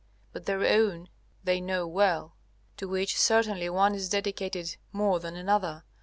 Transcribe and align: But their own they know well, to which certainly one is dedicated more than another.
But 0.33 0.47
their 0.47 0.65
own 0.65 1.09
they 1.43 1.61
know 1.61 1.85
well, 1.87 2.35
to 2.77 2.87
which 2.87 3.15
certainly 3.19 3.69
one 3.69 3.93
is 3.93 4.09
dedicated 4.09 4.77
more 4.91 5.19
than 5.19 5.35
another. 5.35 5.83